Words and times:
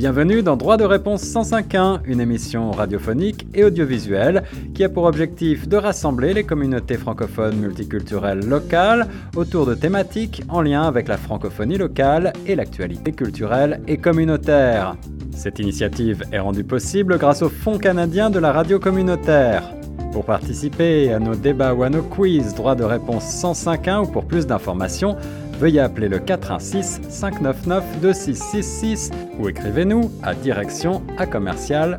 Bienvenue 0.00 0.42
dans 0.42 0.56
Droit 0.56 0.78
de 0.78 0.84
réponse 0.84 1.22
105.1, 1.24 2.00
une 2.06 2.22
émission 2.22 2.70
radiophonique 2.70 3.46
et 3.52 3.64
audiovisuelle 3.64 4.44
qui 4.74 4.82
a 4.82 4.88
pour 4.88 5.04
objectif 5.04 5.68
de 5.68 5.76
rassembler 5.76 6.32
les 6.32 6.42
communautés 6.42 6.96
francophones 6.96 7.56
multiculturelles 7.56 8.48
locales 8.48 9.08
autour 9.36 9.66
de 9.66 9.74
thématiques 9.74 10.42
en 10.48 10.62
lien 10.62 10.84
avec 10.84 11.06
la 11.06 11.18
francophonie 11.18 11.76
locale 11.76 12.32
et 12.46 12.56
l'actualité 12.56 13.12
culturelle 13.12 13.82
et 13.88 13.98
communautaire. 13.98 14.96
Cette 15.32 15.58
initiative 15.58 16.24
est 16.32 16.38
rendue 16.38 16.64
possible 16.64 17.18
grâce 17.18 17.42
au 17.42 17.50
Fonds 17.50 17.76
canadien 17.76 18.30
de 18.30 18.38
la 18.38 18.52
radio 18.52 18.78
communautaire. 18.78 19.74
Pour 20.12 20.24
participer 20.24 21.12
à 21.12 21.18
nos 21.18 21.34
débats 21.34 21.74
ou 21.74 21.82
à 21.82 21.90
nos 21.90 22.02
quiz 22.02 22.54
droit 22.54 22.74
de 22.74 22.84
réponse 22.84 23.24
105.1 23.24 24.04
ou 24.04 24.06
pour 24.06 24.24
plus 24.24 24.46
d'informations, 24.46 25.18
veuillez 25.60 25.80
appeler 25.80 26.08
le 26.08 26.18
416 26.18 27.02
599 27.08 27.84
2666 28.00 29.10
ou 29.38 29.48
écrivez-nous 29.48 30.10
à 30.22 30.34
direction 30.34 31.02
à 31.18 31.26
commercial. 31.26 31.98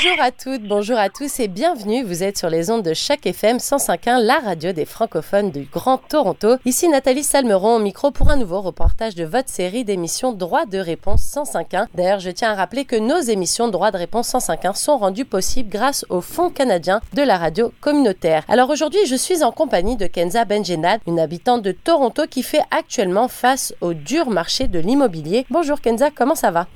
Bonjour 0.00 0.22
à 0.22 0.30
toutes, 0.30 0.62
bonjour 0.62 0.96
à 0.96 1.08
tous 1.08 1.40
et 1.40 1.48
bienvenue. 1.48 2.04
Vous 2.04 2.22
êtes 2.22 2.38
sur 2.38 2.48
les 2.48 2.70
ondes 2.70 2.84
de 2.84 2.94
chaque 2.94 3.26
FM 3.26 3.56
105.1, 3.56 4.22
la 4.22 4.38
radio 4.38 4.70
des 4.70 4.84
francophones 4.84 5.50
du 5.50 5.62
Grand 5.62 5.98
Toronto. 5.98 6.54
Ici 6.64 6.88
Nathalie 6.88 7.24
Salmeron 7.24 7.74
au 7.74 7.78
micro 7.80 8.12
pour 8.12 8.30
un 8.30 8.36
nouveau 8.36 8.60
reportage 8.60 9.16
de 9.16 9.24
votre 9.24 9.48
série 9.48 9.84
d'émissions 9.84 10.30
Droit 10.30 10.66
de 10.66 10.78
réponse 10.78 11.24
105.1. 11.24 11.86
D'ailleurs, 11.96 12.20
je 12.20 12.30
tiens 12.30 12.52
à 12.52 12.54
rappeler 12.54 12.84
que 12.84 12.94
nos 12.94 13.18
émissions 13.18 13.66
Droit 13.66 13.90
de 13.90 13.98
réponse 13.98 14.32
105.1 14.32 14.76
sont 14.76 14.98
rendues 14.98 15.24
possibles 15.24 15.68
grâce 15.68 16.06
au 16.10 16.20
Fonds 16.20 16.50
canadien 16.50 17.00
de 17.14 17.22
la 17.22 17.36
radio 17.36 17.72
communautaire. 17.80 18.44
Alors 18.46 18.70
aujourd'hui, 18.70 19.04
je 19.04 19.16
suis 19.16 19.42
en 19.42 19.50
compagnie 19.50 19.96
de 19.96 20.06
Kenza 20.06 20.44
Benjenad, 20.44 21.00
une 21.08 21.18
habitante 21.18 21.62
de 21.62 21.72
Toronto 21.72 22.22
qui 22.30 22.44
fait 22.44 22.62
actuellement 22.70 23.26
face 23.26 23.74
au 23.80 23.94
dur 23.94 24.30
marché 24.30 24.68
de 24.68 24.78
l'immobilier. 24.78 25.44
Bonjour 25.50 25.80
Kenza, 25.80 26.10
comment 26.14 26.36
ça 26.36 26.52
va? 26.52 26.68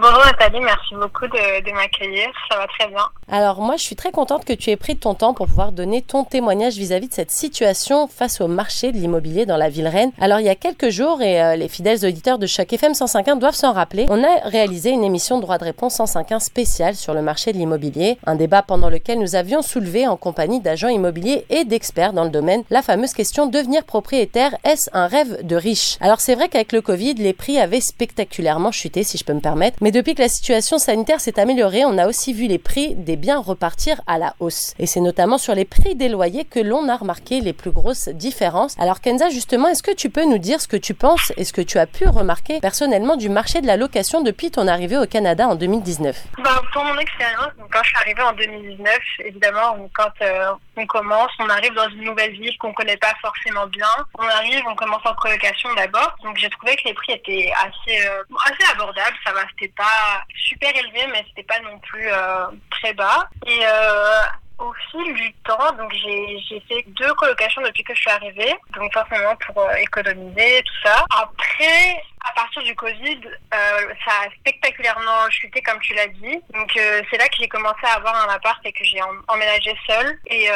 Bonjour 0.00 0.22
Nathalie, 0.24 0.60
merci 0.60 0.94
beaucoup 0.94 1.26
de, 1.26 1.72
m'accueillir, 1.72 2.28
ça 2.48 2.56
va 2.56 2.68
très 2.68 2.86
bien. 2.86 3.02
Alors 3.28 3.60
moi, 3.60 3.76
je 3.76 3.82
suis 3.82 3.96
très 3.96 4.12
contente 4.12 4.44
que 4.44 4.52
tu 4.52 4.70
aies 4.70 4.76
pris 4.76 4.96
ton 4.96 5.14
temps 5.14 5.34
pour 5.34 5.48
pouvoir 5.48 5.72
donner 5.72 6.02
ton 6.02 6.22
témoignage 6.22 6.76
vis-à-vis 6.76 7.08
de 7.08 7.14
cette 7.14 7.32
situation 7.32 8.06
face 8.06 8.40
au 8.40 8.46
marché 8.46 8.92
de 8.92 8.96
l'immobilier 8.96 9.44
dans 9.44 9.56
la 9.56 9.68
ville 9.68 9.88
Rennes. 9.88 10.12
Alors 10.20 10.38
il 10.38 10.46
y 10.46 10.50
a 10.50 10.54
quelques 10.54 10.90
jours, 10.90 11.20
et 11.20 11.42
euh, 11.42 11.56
les 11.56 11.66
fidèles 11.66 12.06
auditeurs 12.06 12.38
de 12.38 12.46
chaque 12.46 12.72
FM 12.72 12.92
105.1 12.92 13.40
doivent 13.40 13.56
s'en 13.56 13.72
rappeler, 13.72 14.06
on 14.08 14.22
a 14.22 14.48
réalisé 14.48 14.90
une 14.90 15.02
émission 15.02 15.40
droit 15.40 15.58
de 15.58 15.64
réponse 15.64 15.98
105.1 15.98 16.38
spéciale 16.38 16.94
sur 16.94 17.12
le 17.12 17.20
marché 17.20 17.52
de 17.52 17.58
l'immobilier, 17.58 18.18
un 18.24 18.36
débat 18.36 18.62
pendant 18.62 18.90
lequel 18.90 19.18
nous 19.18 19.34
avions 19.34 19.62
soulevé 19.62 20.06
en 20.06 20.16
compagnie 20.16 20.60
d'agents 20.60 20.86
immobiliers 20.86 21.44
et 21.50 21.64
d'experts 21.64 22.12
dans 22.12 22.24
le 22.24 22.30
domaine 22.30 22.62
la 22.70 22.82
fameuse 22.82 23.14
question 23.14 23.48
devenir 23.48 23.82
propriétaire, 23.82 24.54
est-ce 24.62 24.90
un 24.92 25.08
rêve 25.08 25.44
de 25.44 25.56
riche? 25.56 25.96
Alors 26.00 26.20
c'est 26.20 26.36
vrai 26.36 26.48
qu'avec 26.48 26.70
le 26.70 26.82
Covid, 26.82 27.14
les 27.14 27.32
prix 27.32 27.58
avaient 27.58 27.80
spectaculairement 27.80 28.70
chuté, 28.70 29.02
si 29.02 29.18
je 29.18 29.24
peux 29.24 29.34
me 29.34 29.40
permettre, 29.40 29.78
mais 29.80 29.87
depuis 29.90 30.14
que 30.14 30.22
la 30.22 30.28
situation 30.28 30.78
sanitaire 30.78 31.20
s'est 31.20 31.38
améliorée, 31.38 31.84
on 31.84 31.98
a 31.98 32.06
aussi 32.06 32.32
vu 32.32 32.46
les 32.46 32.58
prix 32.58 32.94
des 32.94 33.16
biens 33.16 33.40
repartir 33.40 34.00
à 34.06 34.18
la 34.18 34.34
hausse. 34.40 34.74
Et 34.78 34.86
c'est 34.86 35.00
notamment 35.00 35.38
sur 35.38 35.54
les 35.54 35.64
prix 35.64 35.94
des 35.94 36.08
loyers 36.08 36.44
que 36.44 36.60
l'on 36.60 36.88
a 36.88 36.96
remarqué 36.96 37.40
les 37.40 37.52
plus 37.52 37.70
grosses 37.70 38.08
différences. 38.08 38.76
Alors 38.78 39.00
Kenza, 39.00 39.30
justement, 39.30 39.68
est-ce 39.68 39.82
que 39.82 39.94
tu 39.94 40.10
peux 40.10 40.24
nous 40.24 40.38
dire 40.38 40.60
ce 40.60 40.68
que 40.68 40.76
tu 40.76 40.94
penses 40.94 41.32
et 41.36 41.44
ce 41.44 41.52
que 41.52 41.60
tu 41.60 41.78
as 41.78 41.86
pu 41.86 42.06
remarquer 42.08 42.60
personnellement 42.60 43.16
du 43.16 43.28
marché 43.28 43.60
de 43.60 43.66
la 43.66 43.76
location 43.76 44.22
depuis 44.22 44.50
ton 44.50 44.66
arrivée 44.66 44.98
au 44.98 45.06
Canada 45.06 45.46
en 45.46 45.54
2019 45.54 46.16
bah, 46.42 46.62
Pour 46.72 46.84
mon 46.84 46.98
expérience, 46.98 47.52
quand 47.70 47.82
je 47.82 47.88
suis 47.88 47.96
arrivée 47.98 48.22
en 48.22 48.32
2019, 48.32 48.98
évidemment, 49.26 49.76
quand 49.94 50.10
euh, 50.22 50.52
on 50.76 50.86
commence, 50.86 51.30
on 51.38 51.48
arrive 51.48 51.74
dans 51.74 51.88
une 51.90 52.04
nouvelle 52.04 52.32
ville 52.32 52.56
qu'on 52.58 52.72
connaît 52.72 52.96
pas 52.96 53.14
forcément 53.20 53.66
bien. 53.66 53.86
On 54.18 54.26
arrive, 54.26 54.62
on 54.68 54.74
commence 54.74 55.04
en 55.04 55.14
colocation 55.14 55.72
d'abord. 55.74 56.16
Donc 56.22 56.36
j'ai 56.36 56.50
trouvé 56.50 56.76
que 56.76 56.84
les 56.86 56.94
prix 56.94 57.12
étaient 57.12 57.52
assez, 57.56 58.06
euh, 58.06 58.22
abordables. 58.74 59.16
Ça 59.24 59.32
va, 59.32 59.40
c'était 59.50 59.67
pas 59.76 60.22
super 60.34 60.70
élevé, 60.74 61.06
mais 61.12 61.24
c'était 61.28 61.42
pas 61.42 61.60
non 61.60 61.78
plus 61.78 62.06
euh, 62.10 62.46
très 62.70 62.92
bas. 62.94 63.28
Et 63.46 63.58
euh, 63.62 64.20
au 64.58 64.72
fil 64.90 65.14
du 65.14 65.32
temps, 65.44 65.72
donc 65.78 65.92
j'ai 65.92 66.62
fait 66.68 66.84
deux 66.88 67.14
colocations 67.14 67.62
depuis 67.62 67.84
que 67.84 67.94
je 67.94 68.00
suis 68.00 68.10
arrivée, 68.10 68.54
donc 68.74 68.92
forcément 68.92 69.36
pour 69.46 69.62
euh, 69.62 69.74
économiser 69.74 70.62
tout 70.64 70.88
ça. 70.88 71.04
Après, 71.16 72.02
à 72.28 72.32
partir 72.34 72.62
du 72.64 72.74
Covid, 72.74 73.20
euh, 73.54 73.94
ça 74.04 74.10
a 74.26 74.30
spectaculairement 74.40 75.30
chuté 75.30 75.62
comme 75.62 75.78
tu 75.80 75.94
l'as 75.94 76.08
dit. 76.08 76.40
Donc 76.52 76.72
c'est 76.74 77.16
là 77.16 77.28
que 77.28 77.36
j'ai 77.38 77.48
commencé 77.48 77.84
à 77.84 77.94
avoir 77.94 78.16
un 78.28 78.34
appart 78.34 78.58
et 78.66 78.72
que 78.72 78.82
j'ai 78.84 79.00
em- 79.00 79.22
emménagé 79.28 79.74
seule 79.86 80.18
et 80.26 80.48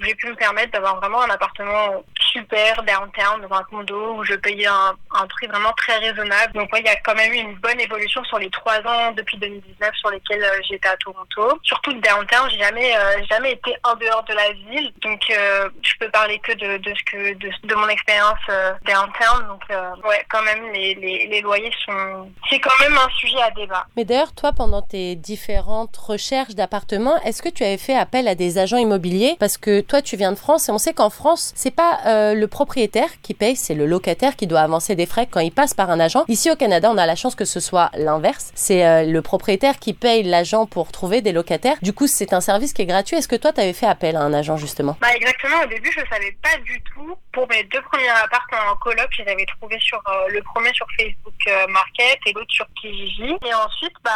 j'ai 0.00 0.14
pu 0.14 0.28
me 0.28 0.36
permettre 0.36 0.70
d'avoir 0.72 0.96
vraiment 1.00 1.22
un 1.22 1.30
appartement 1.30 2.02
super 2.32 2.82
downtown 2.82 3.46
dans 3.48 3.56
un 3.56 3.62
condo 3.64 4.14
où 4.16 4.24
je 4.24 4.34
payais 4.34 4.66
un, 4.66 4.94
un 5.14 5.26
prix 5.26 5.46
vraiment 5.46 5.72
très 5.72 5.96
raisonnable. 5.98 6.52
Donc 6.54 6.72
ouais, 6.72 6.80
il 6.80 6.86
y 6.86 6.90
a 6.90 6.96
quand 6.96 7.14
même 7.14 7.32
eu 7.32 7.36
une 7.36 7.54
bonne 7.56 7.80
évolution 7.80 8.22
sur 8.24 8.38
les 8.38 8.50
trois 8.50 8.78
ans 8.86 9.12
depuis 9.16 9.36
2019 9.38 9.90
sur 9.94 10.10
lesquels 10.10 10.42
euh, 10.42 10.60
j'étais 10.68 10.88
à 10.88 10.96
Toronto. 10.96 11.58
Surtout 11.62 11.90
le 11.90 12.00
downtown, 12.00 12.48
j'ai 12.50 12.58
jamais 12.58 12.96
euh, 12.96 13.24
jamais 13.30 13.52
été 13.52 13.74
en 13.84 13.94
dehors 13.94 14.24
de 14.24 14.34
la 14.34 14.52
ville. 14.52 14.92
Donc 15.02 15.22
euh, 15.30 15.68
je 15.82 15.92
peux 15.98 16.10
parler 16.10 16.38
que 16.38 16.52
de, 16.52 16.78
de 16.78 16.94
ce 16.94 17.04
que 17.04 17.34
de, 17.34 17.50
de 17.64 17.74
mon 17.74 17.88
expérience 17.88 18.38
downtown. 18.86 19.46
Donc 19.48 19.62
ouais, 20.04 20.24
quand 20.30 20.42
même 20.42 20.72
les, 20.72 20.94
les, 20.94 21.26
les 21.26 21.40
loyers 21.40 21.72
sont 21.84 22.30
c'est 22.48 22.60
quand 22.60 22.78
même 22.80 22.96
un 22.96 23.08
sujet 23.18 23.40
à 23.40 23.50
débat. 23.50 23.86
Mais 23.96 24.04
d'ailleurs, 24.04 24.32
toi, 24.34 24.52
pendant 24.52 24.82
tes 24.82 25.16
différentes 25.16 25.96
recherches 25.96 26.54
d'appartements, 26.54 27.20
est-ce 27.22 27.42
que 27.42 27.48
tu 27.48 27.64
avais 27.64 27.78
fait 27.78 27.96
appel 27.96 28.28
à 28.28 28.34
des 28.34 28.58
agents 28.58 28.76
immobiliers? 28.76 29.36
Parce 29.38 29.58
que 29.58 29.80
toi, 29.80 30.02
tu 30.02 30.16
viens 30.16 30.32
de 30.32 30.38
France 30.38 30.68
et 30.68 30.72
on 30.72 30.78
sait 30.78 30.94
qu'en 30.94 31.10
France, 31.10 31.52
c'est 31.54 31.74
pas 31.74 31.98
euh, 32.20 32.34
le 32.34 32.46
propriétaire 32.46 33.08
qui 33.22 33.34
paye, 33.34 33.56
c'est 33.56 33.74
le 33.74 33.86
locataire 33.86 34.36
qui 34.36 34.46
doit 34.46 34.60
avancer 34.60 34.94
des 34.94 35.06
frais 35.06 35.26
quand 35.30 35.40
il 35.40 35.52
passe 35.52 35.74
par 35.74 35.90
un 35.90 36.00
agent. 36.00 36.24
Ici 36.28 36.50
au 36.50 36.56
Canada, 36.56 36.90
on 36.90 36.98
a 36.98 37.06
la 37.06 37.16
chance 37.16 37.34
que 37.34 37.44
ce 37.44 37.60
soit 37.60 37.90
l'inverse. 37.94 38.52
C'est 38.54 38.86
euh, 38.86 39.04
le 39.04 39.22
propriétaire 39.22 39.78
qui 39.78 39.94
paye 39.94 40.22
l'agent 40.22 40.66
pour 40.66 40.92
trouver 40.92 41.22
des 41.22 41.32
locataires. 41.32 41.76
Du 41.82 41.92
coup, 41.92 42.06
c'est 42.06 42.32
un 42.32 42.40
service 42.40 42.72
qui 42.72 42.82
est 42.82 42.86
gratuit. 42.86 43.16
Est-ce 43.16 43.28
que 43.28 43.36
toi, 43.36 43.52
tu 43.52 43.60
avais 43.60 43.72
fait 43.72 43.86
appel 43.86 44.16
à 44.16 44.20
un 44.20 44.32
agent 44.32 44.56
justement? 44.56 44.96
Bah 45.00 45.14
exactement, 45.14 45.62
au 45.62 45.66
début 45.66 45.90
je 45.92 46.00
savais 46.10 46.36
pas 46.42 46.56
du 46.64 46.80
tout. 46.82 47.16
Pour 47.32 47.48
mes 47.48 47.64
deux 47.64 47.80
premiers 47.82 48.08
appartements 48.08 48.72
en 48.72 48.76
coloc, 48.76 49.08
je 49.10 49.22
les 49.22 49.32
avais 49.32 49.46
trouvés 49.46 49.78
sur 49.80 49.98
euh, 50.08 50.28
le 50.28 50.42
premier 50.42 50.72
sur 50.72 50.86
Facebook 50.98 51.34
Market 51.68 52.18
et 52.26 52.32
l'autre 52.32 52.50
sur 52.50 52.66
Kijiji. 52.80 53.36
Et 53.46 53.54
ensuite, 53.54 53.94
bah 54.04 54.10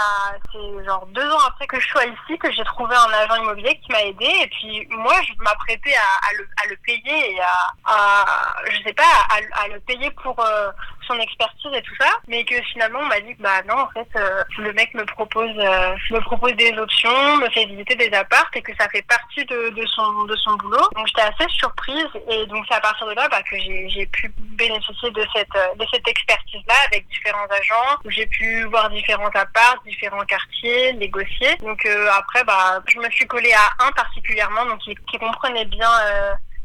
c'est 0.53 0.85
genre 0.85 1.07
deux 1.07 1.29
ans 1.31 1.47
après 1.49 1.67
que 1.67 1.81
je 1.81 1.89
sois 1.89 2.05
ici 2.05 2.39
que 2.39 2.53
j'ai 2.53 2.65
trouvé 2.65 2.95
un 2.95 3.13
agent 3.13 3.37
immobilier 3.43 3.79
qui 3.83 3.93
m'a 3.93 4.03
aidé. 4.03 4.27
Et 4.43 4.47
puis 4.49 4.87
moi 4.91 5.15
je 5.27 5.33
m'apprêtais 5.43 5.95
à, 5.95 6.33
le, 6.69 6.77
payer 6.85 7.35
et 7.35 7.41
à 7.41 7.75
je 8.71 8.83
sais 8.83 8.93
pas 8.93 9.03
à, 9.31 9.69
le 9.69 9.81
payer 9.81 10.11
pour 10.23 10.39
euh, 10.41 10.71
son 11.07 11.19
expertise 11.19 11.71
et 11.75 11.83
tout 11.83 11.95
ça, 12.01 12.09
mais 12.29 12.45
que 12.45 12.55
finalement 12.73 13.01
on 13.01 13.07
m'a 13.07 13.21
dit 13.21 13.35
bah 13.39 13.63
non 13.69 13.75
en 13.75 13.89
fait 13.89 14.09
euh, 14.17 14.43
le 14.59 14.73
mec 14.73 14.93
me 14.95 15.05
propose 15.05 15.51
euh, 15.59 15.95
me 16.11 16.21
propose 16.21 16.55
des 16.55 16.73
options, 16.79 17.37
me 17.37 17.49
fait 17.51 17.67
visiter 17.67 17.95
des 17.97 18.13
apparts 18.17 18.51
et 18.55 18.63
que 18.63 18.73
ça 18.79 18.89
fait 18.89 19.03
partie 19.03 19.45
de, 19.47 19.87
son 19.87 20.25
de 20.25 20.37
son 20.37 20.55
boulot. 20.57 20.89
Donc 20.95 21.07
j'étais 21.07 21.23
assez 21.23 21.51
surprise 21.51 22.09
et 22.31 22.47
donc 22.47 22.65
c'est 22.69 22.77
à 22.77 22.81
partir 22.81 23.07
de 23.07 23.13
là 23.13 23.29
bah, 23.29 23.43
que 23.43 23.57
j'ai 23.57 24.07
pu 24.13 24.33
bénéficier 24.39 25.11
de 25.11 25.27
cette 25.35 25.79
de 25.79 25.87
cette 25.93 26.09
expertise 26.09 26.63
là 26.67 26.75
avec 26.87 27.07
différents 27.09 27.47
agents 27.51 27.99
où 28.05 28.11
j'ai 28.11 28.27
pu 28.27 28.65
voir 28.65 28.91
différents 28.91 29.31
apparts, 29.35 29.77
différents 29.87 30.25
quartiers, 30.25 30.93
négocier. 30.95 31.55
Donc 31.57 31.87
après 32.17 32.45
bah 32.45 32.83
je 32.87 32.99
me 32.99 33.11
suis 33.11 33.27
collée 33.27 33.53
à 33.53 33.85
un 33.85 33.93
particulièrement 33.93 34.65
donc 34.67 34.81
qui 34.81 35.19
comprenait 35.19 35.67
bien 35.67 35.91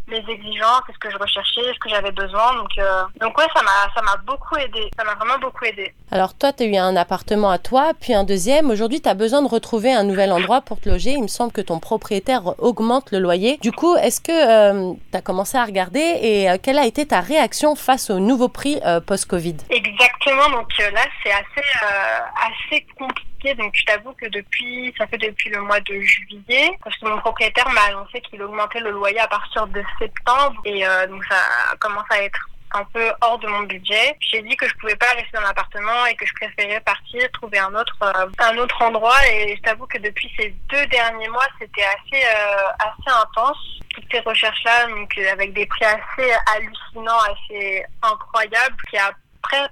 mes 0.09 0.33
exigences, 0.33 0.81
ce 0.91 0.99
que 0.99 1.11
je 1.11 1.17
recherchais, 1.17 1.61
ce 1.73 1.79
que 1.79 1.89
j'avais 1.89 2.11
besoin. 2.11 2.55
Donc, 2.55 2.69
euh, 2.77 3.03
donc 3.19 3.37
ouais, 3.37 3.45
ça 3.55 3.61
m'a, 3.61 3.93
ça 3.95 4.01
m'a 4.01 4.17
beaucoup 4.25 4.55
aidé. 4.57 4.89
Ça 4.97 5.03
m'a 5.03 5.15
vraiment 5.15 5.39
beaucoup 5.39 5.65
aidé. 5.65 5.93
Alors 6.11 6.33
toi, 6.33 6.53
tu 6.53 6.63
as 6.63 6.65
eu 6.65 6.75
un 6.75 6.95
appartement 6.95 7.51
à 7.51 7.57
toi, 7.59 7.91
puis 7.99 8.13
un 8.13 8.23
deuxième. 8.23 8.69
Aujourd'hui, 8.69 9.01
tu 9.01 9.09
as 9.09 9.13
besoin 9.13 9.41
de 9.41 9.47
retrouver 9.47 9.93
un 9.93 10.03
nouvel 10.03 10.31
endroit 10.31 10.61
pour 10.61 10.79
te 10.79 10.89
loger. 10.89 11.11
Il 11.11 11.23
me 11.23 11.27
semble 11.27 11.51
que 11.51 11.61
ton 11.61 11.79
propriétaire 11.79 12.59
augmente 12.59 13.11
le 13.11 13.19
loyer. 13.19 13.57
Du 13.57 13.71
coup, 13.71 13.95
est-ce 13.95 14.21
que 14.21 14.31
euh, 14.31 14.93
tu 15.11 15.17
as 15.17 15.21
commencé 15.21 15.57
à 15.57 15.65
regarder 15.65 16.17
et 16.21 16.49
euh, 16.49 16.57
quelle 16.61 16.79
a 16.79 16.85
été 16.85 17.05
ta 17.05 17.21
réaction 17.21 17.75
face 17.75 18.09
au 18.09 18.19
nouveau 18.19 18.47
prix 18.49 18.79
euh, 18.85 18.99
post-Covid? 18.99 19.57
Exactement. 19.69 20.49
Donc 20.49 20.71
euh, 20.79 20.89
là, 20.91 21.01
c'est 21.23 21.31
assez, 21.31 21.67
assez 21.81 22.85
compliqué. 22.97 23.28
Donc 23.55 23.73
je 23.73 23.83
t'avoue 23.85 24.13
que 24.13 24.27
depuis, 24.27 24.93
ça 24.97 25.07
fait 25.07 25.17
depuis 25.17 25.49
le 25.49 25.61
mois 25.61 25.79
de 25.79 25.99
juillet, 26.01 26.71
parce 26.83 26.97
que 26.97 27.07
mon 27.07 27.17
propriétaire 27.19 27.69
m'a 27.69 27.81
annoncé 27.89 28.21
qu'il 28.21 28.41
augmentait 28.43 28.81
le 28.81 28.91
loyer 28.91 29.19
à 29.19 29.27
partir 29.27 29.65
de 29.67 29.81
septembre, 29.97 30.61
et 30.65 30.85
euh, 30.85 31.07
donc 31.07 31.23
ça 31.25 31.37
commence 31.79 32.05
à 32.09 32.21
être 32.21 32.39
un 32.73 32.83
peu 32.83 33.11
hors 33.21 33.39
de 33.39 33.47
mon 33.47 33.61
budget. 33.61 34.15
J'ai 34.19 34.41
dit 34.43 34.55
que 34.55 34.67
je 34.67 34.75
pouvais 34.75 34.95
pas 34.95 35.07
rester 35.07 35.31
dans 35.33 35.41
l'appartement 35.41 36.05
et 36.05 36.15
que 36.15 36.25
je 36.25 36.33
préférais 36.33 36.81
partir, 36.81 37.31
trouver 37.31 37.57
un 37.57 37.73
autre, 37.73 37.97
euh, 38.03 38.27
un 38.39 38.57
autre 38.59 38.79
endroit. 38.83 39.25
Et 39.31 39.55
je 39.55 39.61
t'avoue 39.61 39.87
que 39.87 39.97
depuis 39.97 40.31
ces 40.37 40.53
deux 40.69 40.85
derniers 40.87 41.29
mois, 41.29 41.47
c'était 41.59 41.83
assez, 41.83 42.23
euh, 42.23 42.69
assez 42.77 43.17
intense. 43.21 43.57
Toutes 43.89 44.05
ces 44.11 44.19
recherches-là, 44.19 44.87
donc 44.87 45.17
avec 45.17 45.53
des 45.53 45.65
prix 45.65 45.85
assez 45.85 46.31
hallucinants, 46.53 47.19
assez 47.21 47.83
incroyables, 48.03 48.77
qui 48.87 48.97
a 48.97 49.11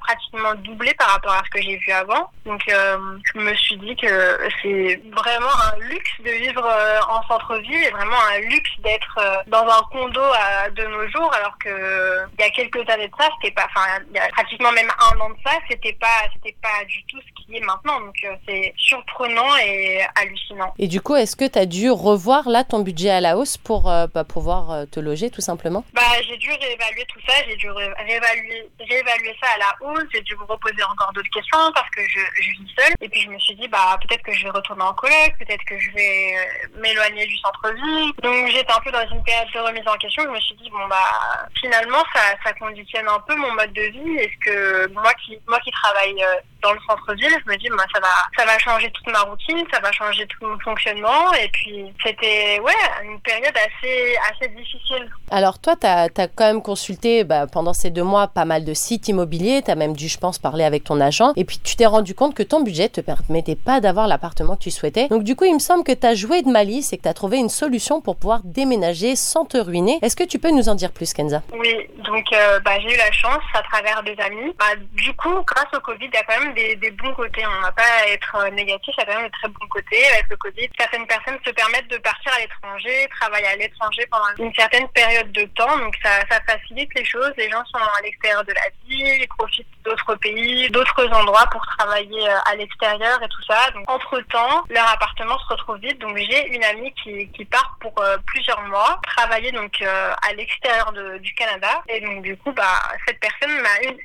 pratiquement 0.01 0.55
doublé 0.55 0.93
par 0.95 1.09
rapport 1.09 1.33
à 1.33 1.43
ce 1.45 1.49
que 1.49 1.61
j'ai 1.61 1.77
vu 1.77 1.91
avant. 1.91 2.29
Donc 2.45 2.61
je 2.67 3.39
me 3.39 3.53
suis 3.55 3.77
dit 3.77 3.95
que 3.95 4.37
c'est 4.61 5.01
vraiment 5.11 5.49
un 5.73 5.79
luxe 5.79 6.11
de 6.19 6.31
vivre 6.31 6.67
en 7.09 7.21
centre-ville 7.27 7.83
et 7.83 7.91
vraiment 7.91 8.17
un 8.33 8.39
luxe 8.39 8.69
d'être 8.79 9.19
dans 9.47 9.65
un 9.67 9.81
condo 9.91 10.21
à, 10.21 10.69
de 10.69 10.83
nos 10.85 11.07
jours 11.09 11.33
alors 11.33 11.57
que 11.59 12.25
il 12.37 12.41
y 12.41 12.47
a 12.47 12.49
quelques 12.49 12.89
années 12.89 13.07
de 13.07 13.13
ça, 13.19 13.29
c'était 13.35 13.53
pas, 13.53 13.67
enfin 13.69 13.85
il 14.09 14.15
y 14.15 14.19
a 14.19 14.27
pratiquement 14.29 14.71
même 14.71 14.89
un 15.11 15.19
an 15.19 15.29
de 15.29 15.35
ça, 15.45 15.51
c'était 15.69 15.93
pas, 15.93 16.27
c'était 16.33 16.55
pas 16.61 16.83
du 16.87 17.03
tout 17.05 17.19
ce 17.21 17.43
qui 17.43 17.57
est 17.57 17.61
maintenant. 17.61 17.99
Donc 17.99 18.15
c'est 18.47 18.73
surprenant 18.77 19.55
et 19.57 20.01
hallucinant. 20.15 20.73
Et 20.79 20.87
du 20.87 21.01
coup, 21.01 21.15
est-ce 21.15 21.35
que 21.35 21.45
tu 21.45 21.59
as 21.59 21.65
dû 21.65 21.89
revoir 21.89 22.49
là 22.49 22.63
ton 22.63 22.79
budget 22.79 23.09
à 23.09 23.21
la 23.21 23.37
hausse 23.37 23.57
pour 23.57 23.83
bah, 23.83 24.23
pouvoir 24.23 24.85
te 24.91 24.99
loger 24.99 25.29
tout 25.29 25.41
simplement? 25.41 25.83
Bah 25.93 26.01
j'ai 26.27 26.37
dû 26.37 26.49
réévaluer 26.49 27.05
tout 27.07 27.19
ça, 27.27 27.33
j'ai 27.47 27.55
dû 27.55 27.69
réévaluer, 27.69 28.69
réévaluer 28.79 29.35
ça 29.41 29.49
à 29.55 29.57
la 29.59 29.66
hausse, 29.81 30.05
j'ai 30.13 30.21
dû 30.21 30.35
vous 30.35 30.45
reposer 30.45 30.83
encore 30.83 31.11
d'autres 31.13 31.29
questions 31.29 31.71
parce 31.73 31.89
que 31.89 32.01
je, 32.07 32.19
vis 32.51 32.73
seule. 32.77 32.93
Et 33.01 33.09
puis 33.09 33.21
je 33.21 33.29
me 33.29 33.39
suis 33.39 33.55
dit, 33.55 33.67
bah 33.67 33.97
peut-être 34.01 34.23
que 34.23 34.31
je 34.33 34.43
vais 34.43 34.49
retourner 34.49 34.83
en 34.83 34.93
coloc, 34.93 35.33
peut-être 35.39 35.63
que 35.65 35.79
je 35.79 35.91
vais 35.91 36.35
euh, 36.37 36.79
m'éloigner 36.81 37.25
du 37.25 37.37
centre-ville. 37.37 38.11
Donc 38.21 38.47
j'étais 38.47 38.71
un 38.71 38.79
peu 38.81 38.91
dans 38.91 39.07
une 39.09 39.23
période 39.23 39.47
de 39.53 39.59
remise 39.59 39.87
en 39.87 39.97
question. 39.97 40.23
Je 40.23 40.29
me 40.29 40.39
suis 40.39 40.55
dit, 40.55 40.69
bon 40.69 40.87
bah 40.89 41.47
finalement 41.59 42.03
ça, 42.13 42.21
ça 42.43 42.53
conditionne 42.53 43.07
un 43.07 43.19
peu 43.19 43.35
mon 43.35 43.53
mode 43.53 43.73
de 43.73 43.83
vie. 43.83 44.17
Est-ce 44.17 44.37
que 44.45 44.93
moi 44.93 45.13
qui, 45.25 45.39
moi 45.47 45.59
qui 45.59 45.71
travaille 45.71 46.23
euh, 46.23 46.41
dans 46.61 46.73
le 46.73 46.79
centre-ville, 46.87 47.35
je 47.45 47.51
me 47.51 47.57
dis, 47.57 47.67
bah, 47.69 47.83
ça 47.93 47.99
va, 47.99 48.07
ça 48.37 48.45
va 48.45 48.57
changer 48.59 48.91
toute 48.91 49.07
ma 49.07 49.21
routine, 49.21 49.63
ça 49.71 49.79
va 49.79 49.91
changer 49.91 50.25
tout 50.27 50.45
mon 50.45 50.59
fonctionnement. 50.59 51.33
Et 51.33 51.49
puis 51.49 51.85
c'était 52.03 52.59
ouais 52.59 52.73
une 53.03 53.19
période 53.21 53.55
assez, 53.55 54.15
assez 54.29 54.49
difficile. 54.49 55.09
Alors 55.31 55.59
toi, 55.59 55.75
tu 55.75 55.87
as, 55.87 56.09
quand 56.09 56.45
même 56.45 56.61
consulté 56.61 57.23
bah, 57.23 57.47
pendant 57.47 57.73
ces 57.73 57.89
deux 57.89 58.03
mois 58.03 58.27
pas 58.27 58.45
mal 58.45 58.65
de 58.65 58.73
sites 58.73 59.07
immobiliers, 59.07 59.61
tu 59.63 59.71
as 59.71 59.75
même 59.75 59.95
dû, 59.95 60.07
je 60.07 60.17
pense, 60.17 60.39
parler 60.39 60.63
avec 60.63 60.83
ton 60.83 60.99
agent, 61.01 61.33
et 61.35 61.45
puis 61.45 61.59
tu 61.59 61.75
t'es 61.75 61.85
rendu 61.85 62.15
compte 62.15 62.33
que 62.33 62.43
ton 62.43 62.61
budget 62.61 62.89
te 62.89 63.01
permettait 63.01 63.55
pas 63.55 63.79
d'avoir 63.79 64.07
l'appartement 64.07 64.55
que 64.55 64.63
tu 64.63 64.71
souhaitais. 64.71 65.07
Donc 65.07 65.23
du 65.23 65.35
coup, 65.35 65.45
il 65.45 65.53
me 65.53 65.59
semble 65.59 65.83
que 65.83 65.91
tu 65.91 66.05
as 66.05 66.15
joué 66.15 66.41
de 66.41 66.49
malice 66.49 66.93
et 66.93 66.97
que 66.97 67.03
tu 67.03 67.09
as 67.09 67.13
trouvé 67.13 67.37
une 67.37 67.49
solution 67.49 68.01
pour 68.01 68.15
pouvoir 68.15 68.41
déménager 68.43 69.15
sans 69.15 69.45
te 69.45 69.57
ruiner. 69.57 69.99
Est-ce 70.01 70.15
que 70.15 70.23
tu 70.23 70.39
peux 70.39 70.51
nous 70.51 70.69
en 70.69 70.75
dire 70.75 70.91
plus, 70.91 71.13
Kenza? 71.13 71.41
Oui, 71.53 71.75
donc 72.05 72.25
euh, 72.33 72.59
bah, 72.61 72.79
j'ai 72.79 72.93
eu 72.93 72.97
la 72.97 73.11
chance 73.11 73.43
à 73.53 73.61
travers 73.63 74.03
des 74.03 74.15
amis. 74.19 74.53
Bah, 74.57 74.65
du 74.93 75.13
coup, 75.13 75.43
grâce 75.45 75.73
au 75.75 75.79
Covid, 75.79 76.05
il 76.05 76.13
y 76.13 76.17
a 76.17 76.23
quand 76.23 76.39
même 76.39 76.46
des, 76.53 76.91
bons 76.91 77.13
côtés. 77.13 77.45
On 77.45 77.57
ne 77.57 77.61
va 77.61 77.71
pas 77.71 78.07
être 78.07 78.35
euh, 78.35 78.49
négatif, 78.51 78.93
il 78.97 79.01
y 79.01 79.03
a 79.03 79.05
quand 79.05 79.19
même 79.19 79.25
des 79.25 79.37
très 79.37 79.47
bons 79.47 79.67
côtés 79.69 80.05
avec 80.13 80.25
le 80.29 80.37
Covid. 80.37 80.69
Certaines 80.77 81.07
personnes 81.07 81.37
se 81.45 81.51
permettent 81.51 81.89
de 81.89 81.97
partir 81.97 82.33
à 82.33 82.39
l'étranger, 82.39 83.07
travailler 83.19 83.47
à 83.47 83.55
l'étranger 83.55 84.05
pendant 84.09 84.25
une 84.39 84.53
certaine 84.53 84.87
période 84.89 85.31
de 85.31 85.43
temps, 85.55 85.77
donc 85.77 85.95
ça, 86.03 86.19
facilite 86.47 86.89
les 86.95 87.05
choses. 87.05 87.31
Les 87.37 87.49
gens 87.49 87.63
sont 87.65 87.77
à 87.77 88.01
l'extérieur 88.03 88.43
de 88.43 88.53
la 88.53 88.69
ville, 88.87 89.21
ils 89.21 89.27
profitent 89.27 89.67
d'autres 89.83 90.15
pays, 90.15 90.69
d'autres 90.69 91.07
endroits 91.13 91.47
pour 91.51 91.65
travailler 91.77 92.27
euh, 92.27 92.51
à 92.51 92.55
l'extérieur 92.55 93.21
et 93.21 93.27
tout 93.27 93.43
ça. 93.43 93.71
Donc, 93.71 93.89
entre-temps, 93.89 94.63
leur 94.69 94.87
appartement 94.89 95.37
se 95.39 95.47
retrouve 95.47 95.77
vide. 95.79 95.97
Donc, 95.99 96.17
j'ai 96.17 96.47
une 96.47 96.63
amie 96.63 96.93
qui, 97.03 97.45
part 97.45 97.77
pour 97.79 97.93
euh, 98.01 98.17
plusieurs 98.25 98.61
mois 98.63 98.99
travailler 99.03 99.51
donc 99.51 99.81
à 99.81 100.33
l'extérieur 100.33 100.91
du 100.91 101.33
Canada. 101.33 101.81
Et 101.87 102.01
donc, 102.01 102.21
du 102.21 102.35
coup, 102.37 102.51
bah, 102.51 102.81
cette 103.05 103.19
personne 103.19 103.51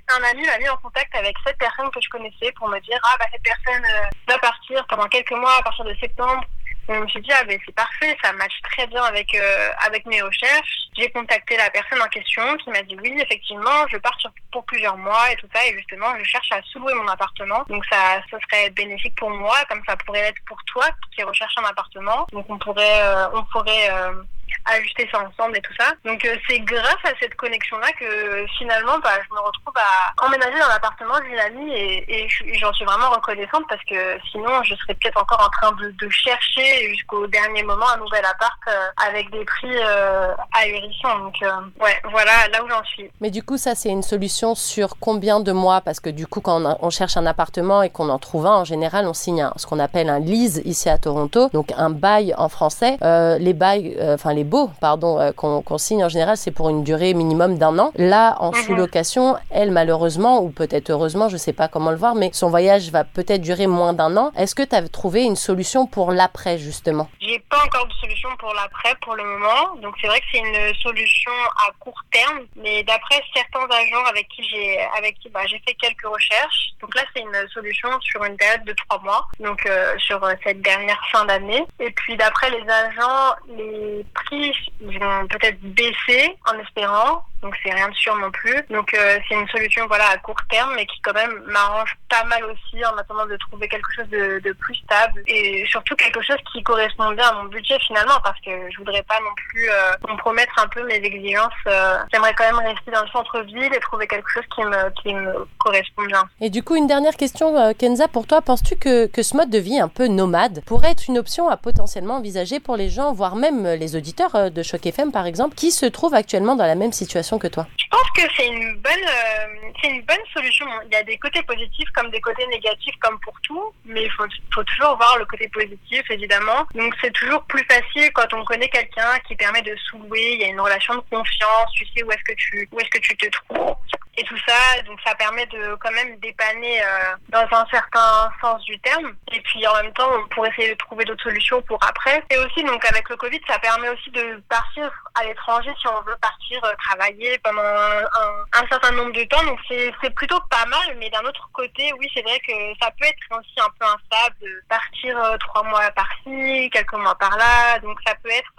un 0.09 0.25
ami 0.25 0.47
m'a 0.47 0.59
mis 0.59 0.69
en 0.69 0.77
contact 0.77 1.15
avec 1.15 1.37
cette 1.45 1.59
personne 1.59 1.91
que 1.91 2.01
je 2.01 2.09
pour 2.57 2.69
me 2.69 2.79
dire 2.81 2.99
ah 3.05 3.17
bah 3.19 3.27
cette 3.33 3.43
personne 3.43 3.85
va 4.29 4.39
partir 4.39 4.85
pendant 4.89 5.07
quelques 5.09 5.33
mois 5.33 5.57
à 5.59 5.63
partir 5.63 5.85
de 5.85 5.95
septembre 6.01 6.45
je 6.89 6.95
me 6.95 7.07
suis 7.09 7.21
dit, 7.21 7.31
ah 7.33 7.45
ben 7.45 7.59
c'est 7.65 7.75
parfait, 7.75 8.17
ça 8.23 8.33
match 8.33 8.53
très 8.63 8.87
bien 8.87 9.03
avec, 9.03 9.35
euh, 9.35 9.69
avec 9.87 10.05
mes 10.07 10.21
recherches. 10.21 10.89
J'ai 10.97 11.11
contacté 11.11 11.57
la 11.57 11.71
personne 11.71 12.03
en 12.03 12.09
question 12.09 12.57
qui 12.57 12.71
m'a 12.71 12.83
dit, 12.83 12.97
oui, 13.03 13.15
effectivement, 13.21 13.87
je 13.91 13.97
pars 13.99 14.17
pour 14.51 14.65
plusieurs 14.65 14.97
mois 14.97 15.31
et 15.31 15.37
tout 15.37 15.47
ça. 15.55 15.65
Et 15.67 15.77
justement, 15.77 16.07
je 16.19 16.25
cherche 16.25 16.51
à 16.53 16.61
sous-louer 16.63 16.95
mon 16.95 17.07
appartement. 17.09 17.65
Donc 17.69 17.85
ça, 17.87 18.21
ça 18.31 18.39
serait 18.41 18.71
bénéfique 18.71 19.15
pour 19.17 19.31
moi, 19.31 19.57
comme 19.69 19.83
ça 19.87 19.97
pourrait 19.97 20.21
être 20.21 20.45
pour 20.47 20.59
toi 20.65 20.87
qui 21.15 21.23
recherche 21.23 21.55
un 21.59 21.65
appartement. 21.65 22.27
Donc 22.33 22.47
on 22.49 22.59
pourrait, 22.59 23.03
euh, 23.03 23.29
on 23.33 23.45
pourrait 23.45 23.91
euh, 23.91 24.23
ajuster 24.67 25.09
ça 25.11 25.21
ensemble 25.21 25.57
et 25.57 25.61
tout 25.61 25.75
ça. 25.79 25.93
Donc 26.05 26.25
euh, 26.25 26.37
c'est 26.49 26.61
grâce 26.61 27.05
à 27.05 27.13
cette 27.21 27.35
connexion-là 27.37 27.89
que 27.99 28.47
finalement 28.59 28.99
bah, 28.99 29.19
je 29.23 29.35
me 29.35 29.41
retrouve 29.41 29.75
à 29.77 30.25
emménager 30.27 30.59
dans 30.59 30.69
l'appartement 30.69 31.19
d'une 31.21 31.39
amie 31.39 31.73
et, 31.75 32.29
j'en 32.59 32.73
suis 32.73 32.85
vraiment 32.85 33.11
reconnaissante 33.11 33.65
parce 33.69 33.83
que 33.85 34.19
sinon 34.31 34.63
je 34.63 34.75
serais 34.77 34.95
peut-être 34.95 35.21
encore 35.21 35.45
en 35.45 35.51
train 35.51 35.73
de, 35.73 36.09
chercher 36.11 36.89
jusqu'au 36.91 37.27
dernier 37.27 37.63
moment 37.63 37.89
un 37.95 37.97
nouvel 37.97 38.25
appart 38.25 38.59
euh, 38.69 39.09
avec 39.09 39.31
des 39.31 39.45
prix 39.45 39.75
euh, 39.75 40.33
ahurissants. 40.53 41.19
Donc 41.19 41.35
euh, 41.43 41.49
ouais, 41.83 41.97
voilà 42.11 42.49
là 42.53 42.63
où 42.65 42.69
j'en 42.69 42.85
suis. 42.85 43.11
Mais 43.21 43.31
du 43.31 43.43
coup 43.43 43.57
ça 43.57 43.75
c'est 43.75 43.89
une 43.89 44.03
solution 44.03 44.55
sur 44.55 44.99
combien 45.01 45.41
de 45.41 45.53
mois? 45.53 45.81
Parce 45.81 46.01
que 46.01 46.11
du 46.11 46.27
coup 46.27 46.41
quand 46.41 46.63
on, 46.81 46.91
cherche 46.91 47.17
un 47.17 47.27
appartement 47.27 47.83
et 47.83 47.91
qu'on 47.91 48.09
en 48.09 48.19
trouve 48.19 48.47
un, 48.47 48.57
en 48.57 48.65
général 48.65 49.07
on 49.07 49.15
signe 49.15 49.49
ce 49.57 49.67
qu'on 49.67 49.79
appelle 49.79 50.11
un 50.11 50.21
lease 50.21 50.61
ici 50.65 50.89
à 50.89 50.99
Toronto, 50.99 51.49
donc 51.53 51.73
un 51.77 51.91
bail 51.91 52.35
en 52.37 52.49
français. 52.49 52.99
les 53.41 53.55
bails, 53.55 53.97
enfin 54.01 54.35
les 54.35 54.42
beau, 54.45 54.71
pardon, 54.81 55.19
euh, 55.21 55.33
qu'on 55.33 55.79
signe 55.79 56.05
en 56.05 56.09
général, 56.09 56.37
c'est 56.37 56.51
pour 56.51 56.69
une 56.69 56.85
durée 56.85 57.15
minimum 57.15 57.59
d'un 57.59 57.79
an. 57.79 57.93
Là, 57.97 58.37
en 58.41 58.53
mhm. 58.53 58.63
sous-location, 58.63 59.37
elle, 59.51 59.71
malheureusement, 59.71 60.43
ou 60.43 60.51
peut-être 60.51 60.91
heureusement, 60.91 61.29
je 61.29 61.37
sais 61.37 61.53
pas 61.53 61.69
comment 61.69 61.91
le 61.91 61.97
voir, 61.97 62.15
mais 62.15 62.31
son 62.33 62.51
voyage 62.51 62.91
va 62.91 63.05
peut-être 63.05 63.41
durer 63.41 63.67
moins 63.67 63.93
d'un 63.93 64.17
an. 64.17 64.33
Est-ce 64.37 64.55
que 64.55 64.63
tu 64.63 64.75
as 64.75 64.89
trouvé 64.89 65.23
une 65.23 65.37
solution 65.37 65.87
pour 65.87 66.13
l'après, 66.13 66.59
justement? 66.59 67.09
J'ai 67.21 67.39
pas 67.51 67.63
encore 67.65 67.87
de 67.87 67.93
solution 67.95 68.29
pour 68.39 68.53
l'après 68.55 68.95
pour 69.03 69.15
le 69.15 69.25
moment. 69.25 69.77
Donc, 69.81 69.95
c'est 70.01 70.07
vrai 70.07 70.21
que 70.21 70.27
c'est 70.33 70.39
une 70.39 70.75
solution 70.77 71.33
à 71.67 71.73
court 71.79 72.03
terme, 72.13 72.41
mais 72.57 72.83
d'après 72.83 73.23
certains 73.35 73.67
agents 73.71 74.05
avec 74.09 74.29
qui 74.29 74.43
j'ai 74.45 74.79
avec 74.97 75.19
qui 75.19 75.29
bah, 75.29 75.41
j'ai 75.47 75.61
fait 75.67 75.75
quelques 75.75 76.07
recherches, 76.07 76.73
donc 76.83 76.95
là, 76.97 77.03
c'est 77.15 77.23
une 77.23 77.49
solution 77.55 77.89
sur 78.01 78.25
une 78.25 78.37
période 78.37 78.65
de 78.65 78.73
trois 78.73 79.01
mois, 79.03 79.25
donc 79.39 79.65
euh, 79.67 79.97
sur 79.99 80.23
euh, 80.25 80.35
cette 80.45 80.61
dernière 80.63 81.01
fin 81.13 81.25
d'année. 81.25 81.65
Et 81.79 81.91
puis, 81.93 82.17
d'après 82.17 82.51
les 82.51 82.69
agents, 82.69 83.35
les 83.57 84.05
prix 84.15 84.32
ils 84.33 84.99
vont 84.99 85.27
peut-être 85.29 85.61
baisser 85.61 86.37
en 86.47 86.59
espérant, 86.59 87.25
donc 87.43 87.57
c'est 87.63 87.73
rien 87.73 87.89
de 87.89 87.95
sûr 87.95 88.17
non 88.17 88.31
plus. 88.31 88.55
Donc 88.71 88.95
euh, 88.95 89.19
c'est 89.29 89.35
une 89.35 89.49
solution 89.49 89.87
voilà 89.89 90.05
à 90.11 90.17
court 90.19 90.41
terme, 90.49 90.73
mais 90.77 90.87
qui 90.87 91.01
quand 91.03 91.13
même 91.13 91.43
m'arrange 91.47 91.97
pas 92.09 92.25
mal 92.25 92.45
aussi 92.45 92.85
en 92.85 92.97
attendant 92.97 93.27
de 93.27 93.37
trouver 93.37 93.69
quelque 93.69 93.89
chose 93.95 94.09
de, 94.09 94.53
plus 94.61 94.75
stable 94.77 95.23
et 95.27 95.65
surtout 95.67 95.97
quelque 95.97 96.21
chose 96.23 96.37
qui 96.53 96.63
correspond 96.63 97.11
bien 97.13 97.27
à 97.27 97.35
mon 97.35 97.45
budget 97.45 97.79
finalement, 97.81 98.21
parce 98.23 98.39
que 98.41 98.51
je 98.71 98.79
voudrais 98.79 99.03
pas 99.03 99.19
non 99.21 99.35
plus 99.35 99.69
euh, 99.69 99.93
compromettre 100.03 100.53
un 100.63 100.69
peu 100.69 100.85
mes 100.85 100.97
exigences. 100.97 101.53
Euh, 101.67 101.97
J'aimerais 102.13 102.35
quand 102.35 102.45
même 102.45 102.65
rester 102.65 102.91
dans 102.93 103.03
le 103.03 103.09
centre-ville 103.09 103.73
et 103.75 103.81
trouver 103.81 104.07
quelque 104.07 104.29
chose 104.31 104.45
qui 104.55 104.63
me 104.63 105.03
qui 105.03 105.15
me 105.15 105.47
correspond 105.59 106.05
bien. 106.05 106.23
Et 106.41 106.51
du 106.51 106.63
coup 106.63 106.77
une 106.77 106.87
dernière 106.87 107.17
question, 107.17 107.75
Kenza, 107.75 108.07
pour 108.09 108.27
toi, 108.27 108.41
penses-tu 108.41 108.77
que 108.77 109.07
que 109.07 109.23
ce 109.23 109.37
mode 109.37 109.51
de 109.51 109.59
vie 109.59 109.81
un 109.81 109.89
peu 109.89 110.07
nomade 110.07 110.63
pourrait 110.65 110.93
être 110.93 111.09
une 111.09 111.19
option 111.19 111.49
à 111.49 111.57
potentiellement 111.57 112.17
envisager 112.17 112.61
pour 112.61 112.77
les 112.77 112.89
gens, 112.89 113.13
voire 113.13 113.35
même 113.35 113.67
les 113.67 113.97
auditeurs 113.97 114.51
de 114.51 114.63
Choc 114.63 114.87
FM 114.87 115.11
par 115.11 115.27
exemple, 115.27 115.55
qui 115.57 115.73
se 115.73 115.87
trouvent 115.87 116.15
actuellement 116.15 116.55
dans 116.55 116.67
la 116.67 116.75
même 116.75 116.93
situation 116.93 117.32
que 117.39 117.49
toi 117.49 117.67
Je 117.79 117.85
pense 117.91 118.11
que 118.15 118.23
c'est 118.37 118.47
une 118.47 118.77
bonne, 118.77 118.93
euh, 118.93 119.71
une 119.85 120.03
bonne 120.03 120.25
solution. 120.33 120.67
Il 120.87 120.93
y 120.93 120.97
a 120.97 121.03
des 121.03 121.19
côtés 121.19 121.43
positifs 121.43 121.89
comme 121.95 122.11
des 122.11 122.21
côtés 122.21 122.47
négatifs 122.49 122.95
comme 123.01 123.19
pour 123.21 123.35
tout, 123.43 123.73
mais 123.85 124.05
il 124.05 124.11
faut, 124.11 124.27
toujours 124.27 124.97
voir 124.97 125.19
le 125.19 125.25
côté 125.27 125.49
positif 125.49 126.03
évidemment. 126.11 126.67
Donc 126.75 126.95
c'est 127.01 127.13
toujours 127.13 127.43
plus 127.45 127.65
facile 127.65 128.11
quand 128.13 128.33
on 128.35 128.45
connaît 128.45 128.69
quelqu'un 128.69 129.19
qui 129.27 129.35
permet 129.37 129.63
de 129.63 129.75
sous-louer. 129.77 130.35
Il 130.35 130.41
y 130.41 130.45
a 130.45 130.49
une 130.49 130.61
relation 130.61 130.95
de 130.95 131.03
confiance. 131.11 131.73
Tu 131.75 131.87
sais 131.95 132.03
où 132.03 132.11
est-ce 132.11 132.25
que 132.25 132.35
tu, 132.37 132.69
où 132.73 132.81
est-ce 132.81 132.91
que 132.91 132.99
tu 132.99 133.17
te 133.17 133.27
trouves 133.27 133.77
et 134.17 134.25
tout 134.25 134.37
ça. 134.47 134.83
Donc 134.87 134.99
ça 135.05 135.15
permet 135.15 135.47
de 135.47 135.75
quand 135.77 135.93
même 135.93 136.19
dépanner 136.19 136.83
euh, 136.83 137.17
dans 137.29 137.47
un 137.57 137.67
certain 137.71 138.31
sens 138.41 138.63
du 138.65 138.79
terme. 138.81 139.15
Et 139.33 139.41
puis 139.41 139.67
en 139.67 139.75
même 139.83 139.93
temps, 139.93 140.09
on 140.13 140.29
pourrait 140.29 140.51
essayer 140.51 140.71
de 140.71 140.79
trouver 140.79 141.05
d'autres 141.05 141.23
solutions 141.23 141.63
pour 141.63 141.79
après. 141.87 142.23
Et 142.31 142.39
aussi 142.39 142.63
donc 142.65 142.85
avec 142.85 143.09
le 143.09 143.17
Covid, 143.17 143.41
ça 143.49 143.59
permet 143.59 143.89
aussi 143.89 144.11
de 144.11 144.43
partir 144.49 144.91
à 145.15 145.25
l'étranger 145.25 145.71
si 145.81 145.87
on 145.89 146.01
veut 146.03 146.17
partir 146.21 146.63
euh, 146.65 146.73
travailler 146.85 147.39
pendant 147.39 147.63
un, 147.63 148.67
certain 148.69 148.93
nombre 148.93 149.13
de 149.13 149.25
temps. 149.25 149.43
Donc 149.45 149.59
c'est 149.69 150.15
plutôt 150.15 150.41
pas 150.51 150.67
mal. 150.67 150.97
Mais 150.99 151.11
d'un 151.11 151.25
autre 151.25 151.49
côté, 151.53 151.93
oui, 151.99 152.09
c'est 152.15 152.23
vrai 152.23 152.39
que 152.41 152.53
ça 152.81 152.91
peut 152.99 153.07
être 153.07 153.39
aussi 153.39 153.61
un 153.61 153.71
peu 153.79 153.87
instable 153.87 154.37
de 154.43 154.63
partir 154.69 155.19
euh, 155.19 155.37
trois 155.39 155.63
mois 155.65 155.91
par-ci, 155.93 156.71
quelques 156.71 156.93
mois 156.95 157.15
par-là. 157.15 157.79
Donc 157.81 157.99
ça 158.07 158.15
peut 158.23 158.31
être, 158.31 158.53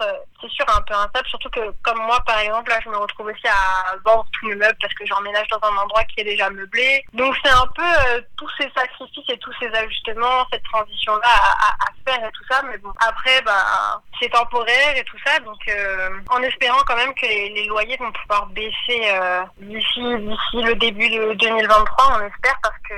c'est 0.44 0.50
sûr, 0.54 0.64
un 0.68 0.82
peu 0.82 0.94
instable. 0.94 1.26
Surtout 1.28 1.50
que 1.50 1.60
comme 1.82 1.98
moi, 1.98 2.20
par 2.26 2.38
exemple, 2.38 2.70
là, 2.70 2.78
je 2.84 2.90
me 2.90 2.96
retrouve 2.96 3.26
aussi 3.26 3.46
à 3.46 3.96
vendre 4.04 4.26
tous 4.32 4.48
mes 4.48 4.54
meubles 4.54 4.76
parce 4.80 4.92
que 4.94 5.06
j'emménage 5.06 5.46
dans 5.48 5.68
un 5.68 5.76
endroit 5.76 6.04
qui 6.04 6.20
est 6.20 6.24
déjà 6.24 6.50
meublé. 6.50 7.04
Donc 7.14 7.34
c'est 7.42 7.50
un 7.50 7.66
peu 7.74 7.82
euh, 7.82 8.20
tous 8.36 8.50
ces 8.58 8.70
sacrifices 8.76 9.28
et 9.28 9.38
tous 9.38 9.52
ces 9.60 9.68
ajustements, 9.68 10.46
cette 10.52 10.62
transition-là 10.64 11.26
à, 11.26 12.10
faire 12.10 12.28
et 12.28 12.32
tout 12.32 12.44
ça. 12.50 12.62
Mais 12.70 12.78
bon, 12.78 12.92
après, 13.00 13.40
bah, 13.42 14.02
c'est 14.20 14.28
temporaire 14.28 14.96
et 14.96 15.04
tout 15.04 15.16
ça. 15.24 15.38
Donc 15.40 15.58
euh, 15.68 16.10
en 16.30 16.42
espérant 16.42 16.80
quand 16.86 16.96
même 16.96 17.14
que 17.14 17.26
les, 17.26 17.64
loyers 17.66 17.96
vont 17.96 18.12
pouvoir 18.12 18.46
baisser 18.48 19.00
euh, 19.10 19.42
d'ici 19.58 20.02
d'ici 20.18 20.62
le 20.62 20.74
début 20.74 21.08
de 21.08 21.32
2023, 21.34 22.18
on 22.18 22.26
espère 22.26 22.58
parce 22.62 22.76
que 22.88 22.94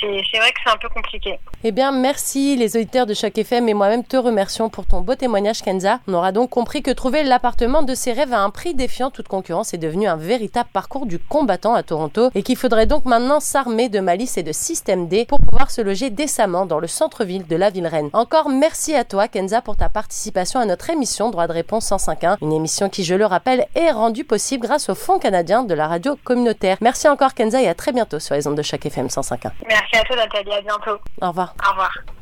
c'est 0.00 0.38
vrai 0.38 0.52
que 0.52 0.58
c'est 0.64 0.72
un 0.72 0.76
peu 0.76 0.88
compliqué. 0.88 1.38
Eh 1.64 1.72
bien, 1.72 1.92
merci 1.92 2.56
les 2.56 2.76
auditeurs 2.76 3.06
de 3.06 3.14
chaque 3.14 3.36
FM 3.36 3.68
et 3.68 3.74
moi-même 3.74 4.04
te 4.04 4.16
remercions 4.16 4.68
pour 4.68 4.86
ton 4.86 5.00
beau 5.00 5.14
témoignage, 5.14 5.62
Kenza. 5.62 6.00
On 6.06 6.14
aura 6.14 6.32
donc 6.32 6.50
compris 6.50 6.82
que 6.82 6.90
trouver 6.90 7.24
l'appartement 7.24 7.82
de 7.82 7.94
ses 7.94 8.12
rêves 8.12 8.32
à 8.32 8.40
un 8.40 8.50
prix 8.50 8.74
défiant 8.74 9.10
toute 9.10 9.28
concurrence 9.28 9.74
est 9.74 9.78
devenu 9.78 10.06
un 10.06 10.16
véritable 10.16 10.68
parcours 10.72 11.06
du 11.06 11.18
combattant 11.18 11.74
à 11.74 11.82
Toronto 11.82 12.30
et 12.34 12.42
qu'il 12.42 12.56
faudrait 12.56 12.86
donc 12.86 13.04
maintenant 13.04 13.40
s'armer 13.40 13.88
de 13.88 14.00
malice 14.00 14.38
et 14.38 14.42
de 14.42 14.52
système 14.52 15.08
D 15.08 15.24
pour 15.24 15.40
pouvoir 15.40 15.70
se 15.70 15.80
loger 15.80 16.10
décemment 16.10 16.66
dans 16.66 16.78
le 16.78 16.86
centre-ville 16.86 17.46
de 17.46 17.56
la 17.56 17.70
ville 17.70 17.86
reine. 17.86 18.10
Encore 18.12 18.48
merci 18.48 18.94
à 18.94 19.04
toi, 19.04 19.28
Kenza, 19.28 19.62
pour 19.62 19.76
ta 19.76 19.88
participation 19.88 20.60
à 20.60 20.64
notre 20.64 20.90
émission 20.90 21.30
Droit 21.30 21.46
de 21.46 21.52
réponse 21.52 21.90
105.1, 21.90 22.36
une 22.42 22.52
émission 22.52 22.88
qui, 22.88 23.04
je 23.04 23.14
le 23.14 23.26
rappelle, 23.26 23.66
est 23.74 23.90
rendue 23.90 24.24
possible 24.24 24.66
grâce 24.66 24.88
au 24.88 24.94
Fonds 24.94 25.18
canadien 25.18 25.64
de 25.64 25.74
la 25.74 25.88
radio 25.88 26.16
communautaire. 26.24 26.76
Merci 26.80 27.08
encore, 27.08 27.34
Kenza, 27.34 27.60
et 27.60 27.68
à 27.68 27.74
très 27.74 27.92
bientôt 27.92 28.18
sur 28.18 28.34
les 28.34 28.46
ondes 28.46 28.56
de 28.56 28.62
chaque 28.62 28.86
FM 28.86 29.06
105.1. 29.06 29.50
Merci 29.92 30.04
à 30.04 30.04
toi, 30.04 30.16
Nathalie. 30.16 30.52
À 30.52 30.60
bientôt. 30.60 30.98
Au 31.22 31.28
revoir. 31.28 31.54
Au 31.66 31.70
revoir. 31.70 31.92